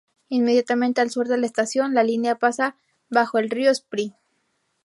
Inmediatamente 0.29 0.99
al 0.99 1.11
sur 1.11 1.27
de 1.27 1.37
la 1.37 1.45
estación 1.45 1.93
la 1.93 2.01
línea 2.03 2.33
pasa 2.39 2.75
bajo 3.07 3.37
el 3.37 3.51
Río 3.51 3.71
Spree. 3.71 4.15